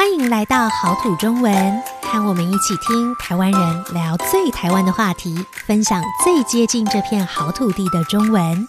[0.00, 8.66] 欢迎来到好土中文，和我们一起听台湾人聊最台湾的话题，分享最接近这片好土地的中文。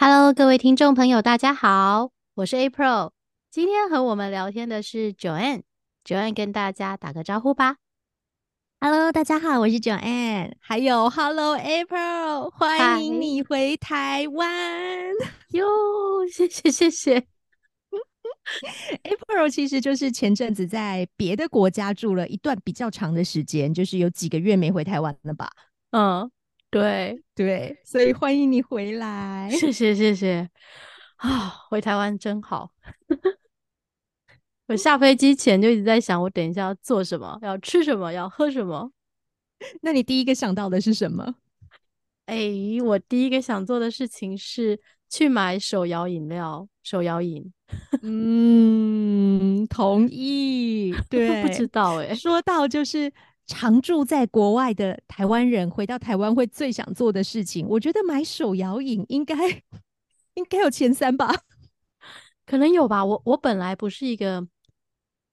[0.00, 3.12] Hello，各位听众朋友，大家好，我是 April。
[3.52, 7.76] 今天和我们聊天的是 Joanne，Joanne 跟大家打个招呼吧。
[8.82, 15.12] Hello，大家好，我是 Joanne，还有 Hello April，欢迎你回台湾
[15.52, 15.66] 哟，
[16.32, 17.26] 谢谢谢谢。
[19.04, 25.50] April 其实就是前阵子在别的国家住了一段比较长的时间，就是有几个月没回台湾了吧？
[25.90, 26.30] 嗯，
[26.70, 30.48] 对对，所以欢迎你回来，谢谢谢谢
[31.16, 32.70] 啊，回台湾真好。
[34.70, 38.92] 我下飞机前就一直在想，我等一下要做什么，要吃什么，要喝什么。
[39.82, 41.34] 那你第一个想到的是什么？
[42.26, 47.52] 哎、欸，我第一个想做的事情是去买手摇饮料、手摇饮。
[48.02, 50.94] 嗯，同意。
[51.08, 52.14] 对， 不知道哎、欸。
[52.14, 53.12] 说到就是
[53.48, 59.34] 常住在国外的台湾人，回到台湾会最想做的事情，我觉得买手摇饮应该
[60.34, 61.34] 应该有前三吧？
[62.46, 63.04] 可能有吧。
[63.04, 64.46] 我我本来不是一个。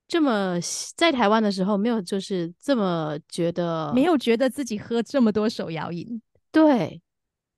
[0.08, 0.58] 这么
[0.96, 7.02] 在台湾的时候，没有就是这么觉得，没有觉得自己喝这么多手摇饮，对，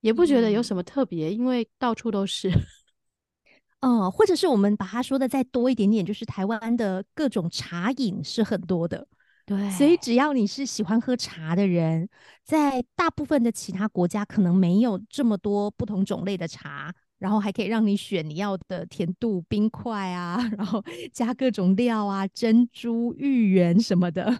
[0.00, 2.50] 也不觉得有什么特别，嗯、因为到处都是。
[3.82, 9.06] 嗯，或者是我们把它说的再多一点点，就是台湾的各种茶饮是很多的，
[9.46, 12.06] 对，所以只要你是喜欢喝茶的人，
[12.44, 16.94] 在大部分的其他国家可能没有这么多不同种类的茶。
[17.20, 20.82] 然后还可以让你选你要的甜度、冰块啊， 然后
[21.12, 24.36] 加各种料啊，珍珠、芋圆什么的。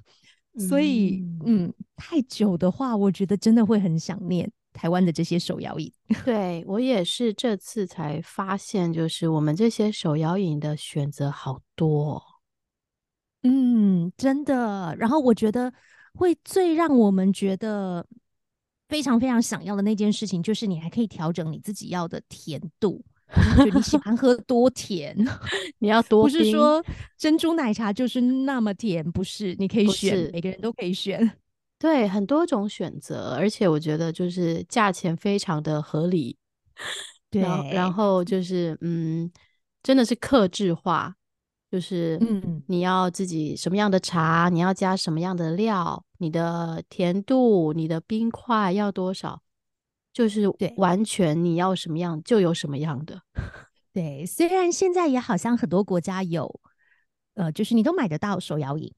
[0.59, 5.93] 所以，嗯，嗯，太久的话，我觉得真的会很想念台湾的这些手摇饮。
[6.25, 12.23] 对，我也是这次才发现，就是我们这些手摇饮的选择好多。
[13.43, 14.97] 嗯，真的。
[14.99, 15.73] 然后我觉得
[16.15, 18.07] 会最让我们觉得。
[18.91, 23.03] 非常非常想要的那件事情，就是你还可以调整你自己要的甜度，
[23.65, 25.17] 就你喜欢喝多甜，
[25.79, 26.85] 你要多，不是说
[27.17, 31.31] 珍珠奶茶就是那么甜，不是，你可以选，每个人都可以选，
[31.79, 36.37] 对，很多种选择，而且我觉得就是价钱非常的合理，
[37.31, 39.31] 对，然后，然后就是嗯，
[39.83, 41.15] 真的是克制化。
[41.71, 49.41] 就是，嗯，你要自己什么样的茶，你要加什么样的料，你的甜度，你的冰块要多少，
[50.13, 53.23] 就是完全你要什么样就有什么样的。
[53.95, 56.61] 对，虽然现在也好像很多国家有，
[57.35, 58.93] 呃，就是你都买得到手摇饮，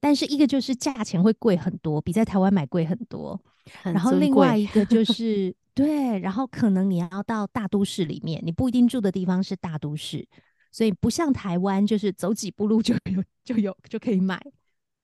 [0.00, 3.40] 但是一个就是价钱会贵很多，比在台湾买贵很多。
[3.82, 10.28] 很然后另外一个就 是，对，然后可能你要到大都市里面，你不一定住的地方是大都市。
[10.72, 14.42] 所以不像台湾，就是走几步路就有 就有就可以买，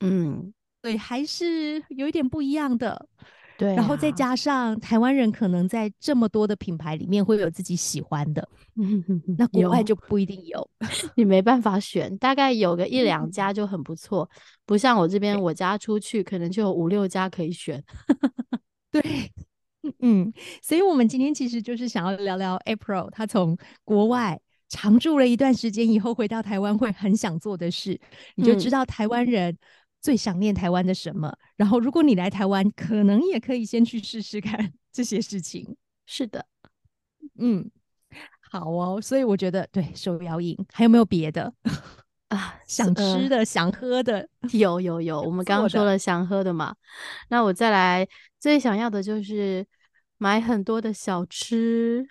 [0.00, 3.06] 嗯，对，还是有一点不一样的。
[3.58, 8.48] 对啊，然后再加上台湾人可能在这么多的品牌里面会有自己喜欢的，
[8.80, 9.04] 嗯，
[9.36, 10.70] 那国外就不一定有，
[11.16, 17.82] 你没办法选，大概有个一两家就很不错，嗯，不像我这边，我家出去可能就有五六家可以选。
[18.92, 19.02] 对，
[19.98, 24.40] 嗯，所以我们今天其实就是想要聊聊 April，他从国外。
[24.68, 27.98] 常住了一段时间以后，回到台湾会很想做的事，
[28.34, 29.56] 你就知道台湾人
[30.00, 31.28] 最想念台湾的什么。
[31.28, 31.38] 嗯。
[31.56, 35.76] 然后，如果你来台湾，可能也可以先去试试看这些事情。
[36.06, 36.44] 是的，
[37.38, 37.70] 嗯，
[38.50, 39.00] 好哦。
[39.00, 41.52] 所以我觉得，对，手摇饮还有没有别的
[42.28, 42.54] 啊？
[42.66, 44.28] 想吃的、呃、想喝的？
[44.52, 45.20] 有有有。
[45.20, 46.74] 我们刚刚说了想喝的嘛，
[47.30, 48.06] 那我再来，
[48.38, 49.66] 最想要的就是
[50.18, 52.06] 买很多的小吃。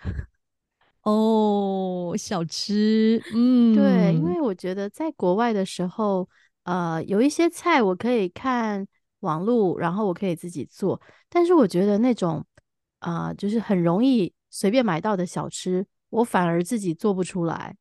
[1.08, 6.28] 哦，小吃，嗯， 对，因为我觉得在国外的时候，
[6.64, 8.86] 呃，有一些菜我可以看
[9.20, 11.00] 网络，然后我可以自己做，
[11.30, 12.44] 但是我觉得那种，
[12.98, 17.74] 啊、呃，就是很容易随便买到的小吃，我反而自己做不出来。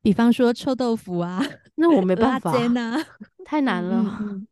[0.00, 1.38] 比方说臭豆腐啊，
[1.76, 2.96] 那我没办法，啊、
[3.44, 4.02] 太难了。
[4.20, 4.46] 嗯、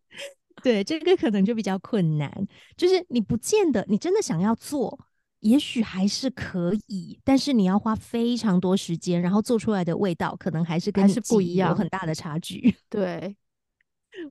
[0.63, 2.31] 对，这个可能就比较困难，
[2.77, 4.99] 就是你不见得你真的想要做。
[5.41, 12.75] 也许还是可以，但是你要花非常多时间，然后做出来的味道可能还是跟还是不一样，有很大的差距。
[12.89, 13.37] 对，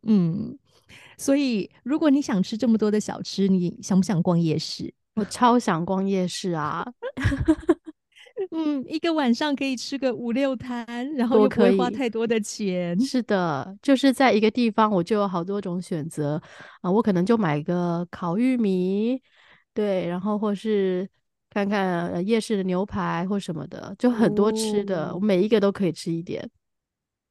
[0.03, 0.57] 嗯，
[1.17, 4.93] 所以如果你想吃这么多的小吃，你想不想逛夜市？
[5.15, 6.85] 我超想逛夜市啊！
[8.51, 12.99] 嗯，一个晚上可以吃个五六摊，然后又不会花太多的钱。
[12.99, 16.35] 是的，就是在一个地方，我就有好多种选择
[16.81, 16.91] 啊、呃。
[16.91, 19.21] 我可能就买个烤玉米，
[19.75, 21.07] 对，然后或是
[21.49, 26.49] 看看夜市的牛排或什么的，就很多吃的，我、哦、每一个都可以吃一点。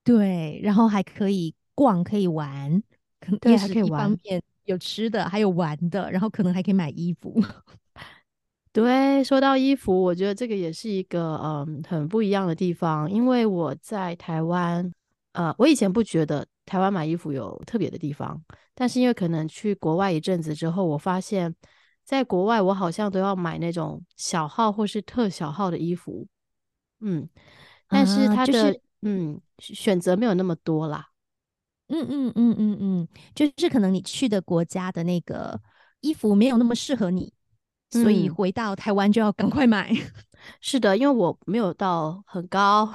[0.04, 2.82] 对，然后还可以逛，可以玩，
[3.18, 7.42] 可能也是一方面有吃的，还有玩的，然后可能还可以买衣服。
[8.70, 14.92] 对，说到衣服，我觉得这个也是一个嗯很不一样的地方，因为我在台湾，
[15.32, 18.38] 呃，我以前不觉得台湾买衣服有特别的地方，
[18.74, 21.54] 但是因为可能去国外一阵子之后，我发现
[22.04, 26.26] 在国外我好像都要买那种小号或是特小号的衣服，
[27.00, 27.28] 嗯，
[27.88, 31.08] 但是它的、啊就是、嗯选择没有那么多啦，
[31.88, 35.60] 嗯嗯嗯嗯嗯，就是可能你去的国家的那个
[36.00, 37.32] 衣服没有那么适合你。
[37.90, 39.88] 所以回到台湾就要赶快买。
[39.92, 39.96] 嗯，
[40.60, 42.92] 是的，因为我没有到很高，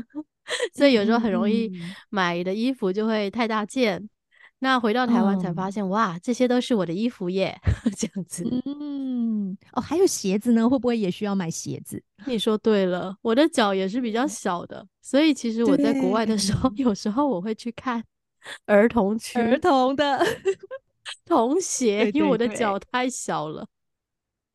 [0.76, 1.72] 所以有时候很容易
[2.10, 3.96] 买的衣服就会太大件。
[3.96, 4.10] 嗯、
[4.58, 7.54] 那回到台湾才发现，哦，哇，这些都是我的衣服耶，
[7.96, 8.42] 这样子。
[8.64, 12.02] 嗯，哦，还有鞋子呢，会不会也需要买鞋子？
[12.26, 18.02] 你说对了，我的脚也是比较小的，所以其实我在国外的时候， 有时候我会去看
[18.64, 20.24] 儿童区、儿童的
[21.26, 23.66] 童鞋，因为我的脚太小了。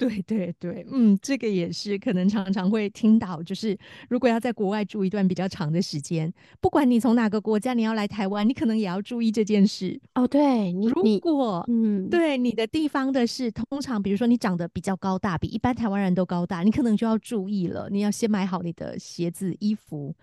[0.02, 3.78] 对对对，嗯，这个也是可能常常会听到，就是
[4.10, 10.28] 如果要在国外住一段比较长的时间，不管你从哪个国家，你要来台湾，你可能也要注意这件事哦。
[10.28, 20.16] 对，你如果嗯，对你的地方的事，通常比如说你长得比较高大，比一般台湾人都高大，你可能就要注意了，你要先买好你的鞋子、衣服，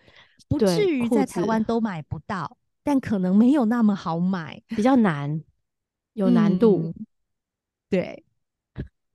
[0.48, 5.40] 不至于在台湾都买不到，但可能没有那么好买，比较难，
[6.14, 7.06] 有难度，嗯、
[7.88, 8.24] 对。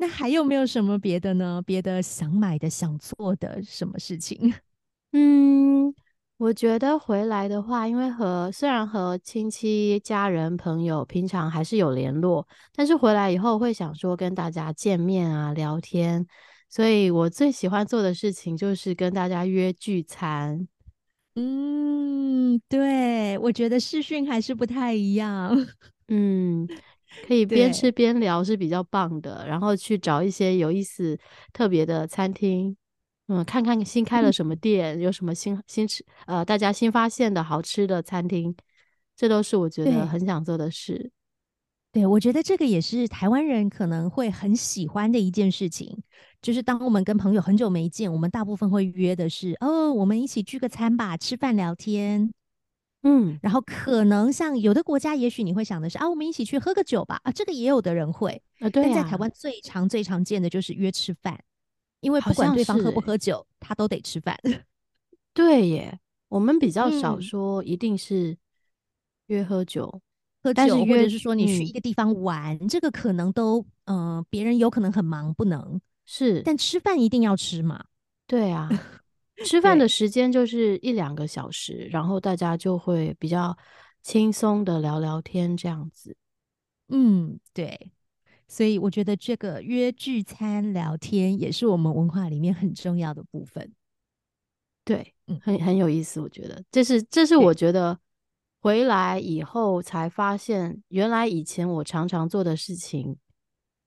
[0.03, 1.63] 那还有没有什么别的呢？
[1.65, 4.53] 别的想买的、想做的什么事情？
[5.13, 5.95] 嗯，
[6.35, 12.45] 我觉得回来的话，因为和虽然和亲戚、家人、朋友平常还是有联络，
[12.75, 16.27] 但是回来以后会想说跟大家见面啊、聊天，
[16.67, 20.67] 所以我最喜欢做的事情就是跟大家约聚餐。
[21.35, 25.55] 嗯，对，我觉得视讯还是不太一样。
[26.09, 26.67] 嗯。
[27.27, 31.17] 可以边吃边聊是比较棒的，然后去找一些有意思、
[31.51, 32.75] 特别的餐厅，
[33.27, 38.55] 嗯，看看新开了什么店，嗯、有什么新新吃呃，大家新发现的好吃的餐厅，
[39.15, 41.11] 这都是我觉得很想做的事。
[41.91, 46.03] 对，对我觉得这个也是台湾人可能会很喜欢的一件事情，
[46.41, 52.31] 就是当我们跟朋友很久没见，我们大部分会约的是哦，我们一起聚个餐吧，吃饭聊天。
[53.03, 58.89] 嗯，然后可能像有的国家，也许你会想的是啊，我们一起去喝个酒吧啊，这个也有的人会啊，对啊。
[58.93, 61.37] 但在台湾最常最常见的就是约吃饭，
[61.99, 64.39] 因为不管对方喝不喝酒，他都得吃饭。
[65.33, 68.37] 对耶，我们比较少说一定是
[69.27, 70.01] 约喝酒，
[70.41, 77.83] 喝酒或者是说你去一个地方玩，嗯、这个可能都嗯、呃，别人有可能很忙不能是，但吃饭一定要吃嘛。
[78.25, 78.69] 对啊。
[79.43, 83.55] 吃饭的时间就是一两个小时，然后大家就会比较
[84.01, 86.15] 轻松的聊聊天这样子。
[86.89, 87.91] 嗯，对，
[88.47, 93.71] 所以我觉得这个约聚餐聊天也是我们文化里面很重要的部分。
[94.83, 97.97] 对，嗯，很很有意思，我觉得这是这是我觉得
[98.61, 103.17] 回来以后才发现，原来以前我常常做的事情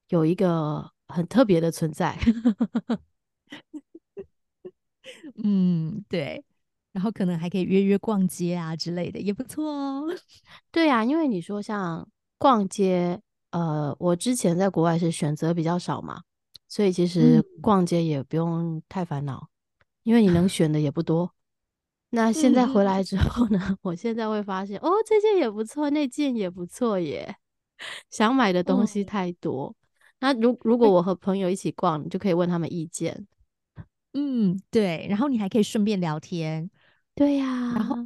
[0.09, 2.19] 有一个很特别的存在。
[5.49, 6.45] 嗯，对，
[6.91, 10.05] 然后可能还可以约约逛街啊之类的，也不错哦。
[10.73, 12.05] 对啊，因为你说像
[12.37, 13.21] 逛街，
[13.53, 16.23] 呃，我之前在国外是选择比较少嘛，
[16.67, 19.49] 所以其实逛街也不用太烦恼，
[19.79, 21.33] 嗯、因为你能选的也不多。
[22.11, 27.37] 那现在回来之后呢，嗯、 我现在会发现，哦，这件也不错，那件也不错耶，
[28.11, 29.69] 想买的东西太多。
[29.69, 33.29] 嗯、那如如果我和朋友一起逛，你就可以问他们意见。
[34.19, 36.71] 嗯，对，然后你还可以顺便聊天，
[37.15, 37.73] 对呀、啊。
[37.75, 37.97] 然后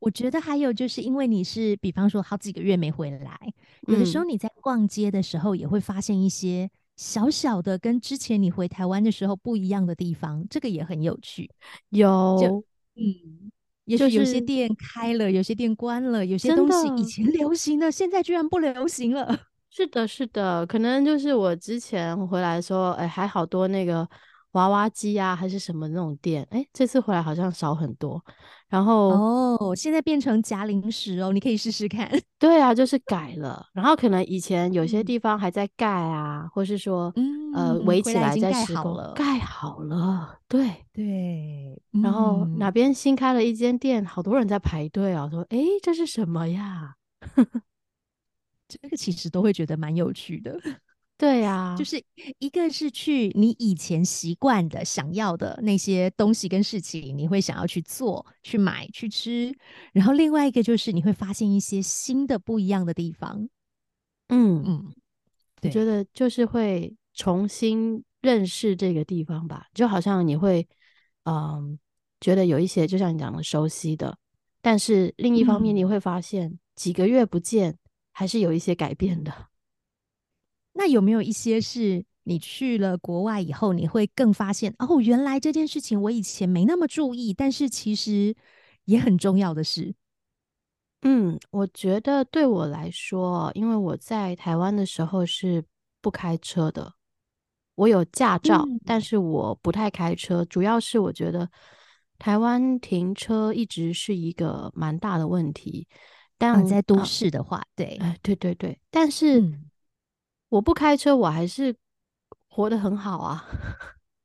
[0.00, 3.38] 我觉得还有就是，因为你是比方说好几个月没回来，
[3.86, 11.48] 有的时候你在逛街的时候也会发现一些小小的跟之前你回台湾的时候不一样的地方，这个也很有趣。
[11.90, 12.64] 有，
[12.96, 13.52] 嗯，
[13.84, 19.38] 也许有些店开了，有些店关了，有些东西以前 流行的，现在居然不流行了。
[19.70, 24.08] 是的，是的，可能就是我之前回来的时候，哎，还好多那个。
[24.52, 26.46] 娃娃机啊，还是什么那种店？
[26.50, 28.22] 哎，这次回来好像少很多。
[28.68, 29.08] 然后
[29.58, 32.10] 哦，现在变成夹零食哦，你可以试试看。
[32.38, 33.66] 对啊，就是改了。
[33.72, 40.38] 然后可能以前有些地方还在盖啊，嗯、或是说、嗯、呃围起来在施工，盖好了。
[40.48, 41.80] 对对。
[42.02, 46.94] 然后哪边新开了一间店，好多人在排队啊，说：“哎，这是什么呀？”
[48.68, 50.56] 这个其实都会觉得蛮有趣的。
[51.20, 52.02] 对呀、啊，就是
[52.38, 59.54] 一个是去你以前习惯的、想要的那些东西跟事情，你会想要去做、去买、去吃。
[59.92, 63.46] 然后另外一个就是你会发现一些新的、不一样的地方。
[64.28, 64.94] 嗯嗯，
[65.60, 70.66] 我觉得就是会重新认识这个地方吧，就好像你会
[71.24, 71.78] 嗯
[72.18, 74.16] 觉得有一些就像你讲的熟悉的，
[74.62, 77.76] 但是另一方面你会发现几个月不见，
[78.10, 79.49] 还是有一些改变的。
[80.72, 88.34] 那有没有一些是你去了国外以后，你会更发现哦，原来这件事情我以前没那么注意，但是其实
[88.84, 89.94] 也很重要的事？
[91.02, 95.64] 嗯，我觉得对我来说，因为我在台湾的时候是
[96.00, 96.92] 不开车的，
[97.74, 101.50] 我有驾照，嗯，但是我不太开车，主要是我觉得
[102.18, 105.88] 台湾停车一直是一个蛮大的问题。
[106.38, 109.40] 但，啊，在都市的话，对，哎，对对对，但是。
[109.40, 109.69] 嗯
[110.50, 111.74] 我不开车，我还是
[112.48, 113.44] 活得很好啊。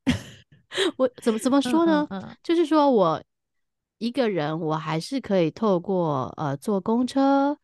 [0.98, 2.06] 我怎么怎么说呢？
[2.10, 3.22] 嗯嗯嗯、就是说我
[3.98, 7.56] 一个人，我还是可以透过呃坐公车、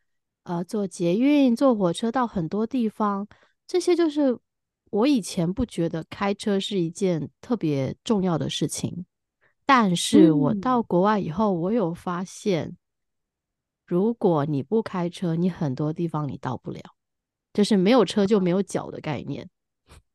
[0.44, 3.28] 呃坐捷运、坐火车到很多地方。
[3.66, 4.38] 这些就是
[4.90, 9.04] 我以前不觉得开车是一件特别重要的事情，
[9.66, 12.76] 但是我到国外以后，我有发现，嗯、
[13.86, 16.80] 如果你不开车，你很多地方你到不了。
[17.52, 19.48] 就是没有车就没有脚的概念。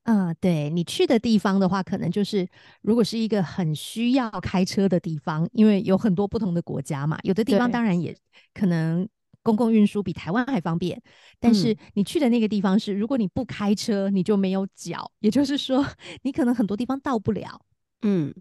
[0.04, 2.48] 嗯，对，你去的地方的话，可能就是
[2.82, 8.16] 如果是一个很需要开车的地方，因为有很多不同的国家嘛，有的地方当然也
[8.54, 9.06] 可能
[9.44, 11.02] 公共运输比台湾还方便。
[11.42, 15.86] 但是你去的那个地方是，如果你不开车，你就没有脚，也就是说，
[16.22, 17.62] 你可能很多地方到不了。
[18.02, 18.34] 嗯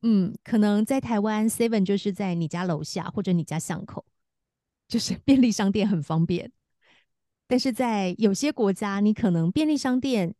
[0.00, 4.02] 嗯，可能在台湾 Seven 就是在你家楼下或者你家巷口，
[4.88, 6.50] 就是便利商店很方便。
[7.52, 10.34] 但是在有些国家，你可能便利商店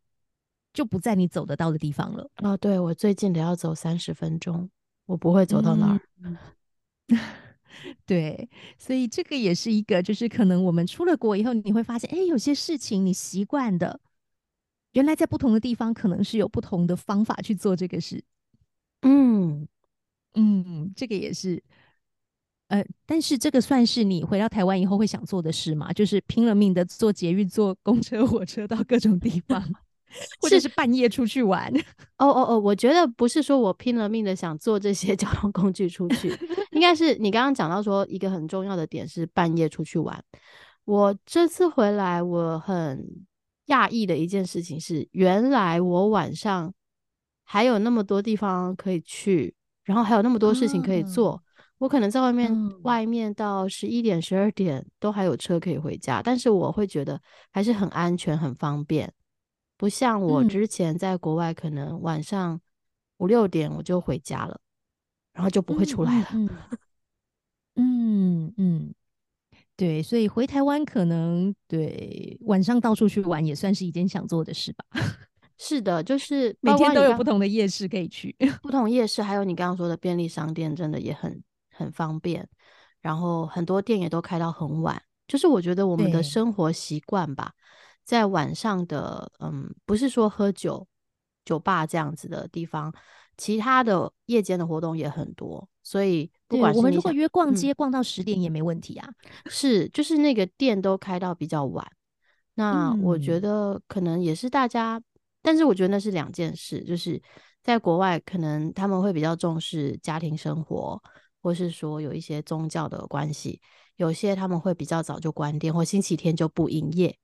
[0.73, 2.27] 就不在你走得到的地方了。
[2.37, 4.71] 哦，对，我最近得要走三十分钟，
[5.05, 6.01] 我不会走到那儿。
[6.25, 6.39] 嗯、
[8.07, 14.01] 对，所以这个也是一个，就是可能我们出了国以后，你会发现，哎，有些事情你习惯的，
[14.93, 18.25] 原来在不同的地方可能是有不同的方法去做这个事。
[19.03, 19.69] 嗯
[20.33, 21.63] 嗯，这个也是。
[22.73, 25.93] 呃，但是这个算是你回到台湾以后会想做的事吗？
[25.93, 29.63] 就是拼了命的坐捷运、坐公车、 火车到各种地方，
[30.41, 31.71] 或者是半夜出去玩？
[32.17, 36.35] 哦哦哦，我觉得不是说我拼了命的想坐这些 交通工具出去，
[36.71, 40.19] 应该是你刚刚讲到说一个很重要的点是半夜出去玩。
[40.87, 43.07] 我这次回来，我很
[43.67, 46.73] 讶异的一件事情是，原来我晚上
[47.45, 51.35] 还有那么多地方可以去，然后还有那么多事情可以做。
[51.35, 51.52] 嗯
[51.83, 57.21] 我可能在外面，嗯、外面到十一点、十二点都还有车可以回家，但是我会觉得
[57.51, 59.13] 还是很安全、很方便，
[59.77, 62.61] 不像我之前在国外，可能晚上
[63.17, 64.61] 五六点我就回家了，
[65.33, 66.29] 然后就不会出来了。
[66.35, 66.49] 嗯
[67.75, 68.95] 嗯，嗯，
[69.75, 74.85] 对，所以回台湾可能对晚上到处去玩也算是一件想做的事吧。
[75.59, 81.43] 是的，就是每天都有不同的夜市可以去，不同夜市，还有你刚刚说的便利商店，真的也很。
[81.83, 82.49] 很方便，
[83.01, 85.03] 然后很多店也都开到很晚。
[85.29, 87.53] 就是我觉得我们的生活习惯吧，
[88.05, 90.87] 在晚上的嗯，不是说喝酒、
[91.45, 92.93] 酒吧这样子的地方，
[93.37, 95.67] 其他的夜间的活动也很多。
[95.83, 99.09] 所以不管是我们如果约逛街，嗯，逛到十点也没问题啊。
[99.49, 101.87] 是，就是那个店都开到比较晚。
[102.55, 105.05] 那我觉得可能也是大家，嗯，
[105.41, 106.85] 但是我觉得那是两件事。
[106.85, 107.21] 就是
[107.63, 111.03] 在国外，可能他们会比较重视家庭生活。
[111.43, 113.61] 或是说有一些宗教的关系，
[113.97, 117.19] 有些他们会比较早就关店，或星期天就不营业。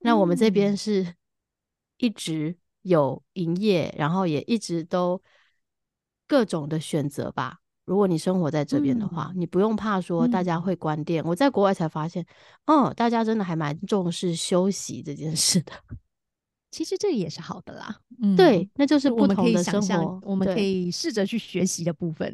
[0.00, 1.14] 那我们这边是
[1.96, 5.20] 一直有营业，然后也一直都
[6.26, 7.58] 各种的选择吧。
[7.84, 11.24] 如果你生活在这边的话，嗯，你不用怕说大家会关店。
[11.24, 12.24] 我在国外才发现，
[12.66, 15.72] 哦，大家真的还蛮重视休息这件事的。
[16.70, 17.98] 其实这也是好的啦。
[18.22, 22.32] 嗯，对，那就是不同的生活，我们可以试着去学习的部分。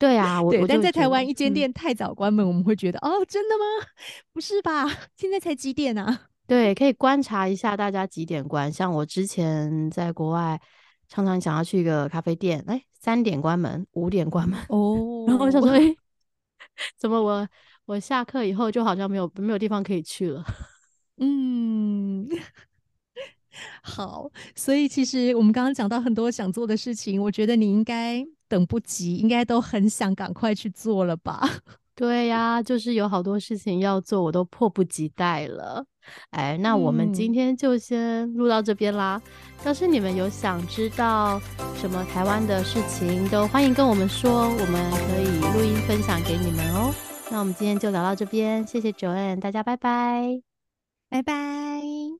[0.00, 3.86] 对啊，我，对，我但在台湾一间店太早关门，嗯，我们会觉得哦，真的吗？
[4.32, 4.88] 不是吧？
[5.14, 6.22] 现在才几点啊？
[6.48, 8.72] 对，可以观察一下大家几点关。
[8.72, 10.58] 像我之前在国外
[11.06, 15.80] 常常想要去一个咖啡店，哎，三点关门，五点关门哦，然后我想说，哎，
[16.96, 17.46] 怎么我
[17.84, 20.42] 我下课以后就好像没有没有地方可以去了？
[21.20, 22.26] 嗯，
[23.82, 31.48] 好，所以其实我们刚刚讲到很多想做的事情，我觉得你应该等不及，应该都很想赶快去做了吧？
[31.94, 35.84] 对呀，就是有好多事情要做，我都迫不及待了。
[36.30, 39.20] 哎，那我们今天就先录到这边啦。
[39.26, 41.38] 嗯、要是你们有想知道
[41.76, 46.94] 什么台湾的事情，都欢迎跟我们说，我们可以录音分享给你们哦。
[47.30, 50.40] 那我们今天就聊到这边，谢谢 Joanne，大家拜拜，
[51.10, 52.19] 拜拜。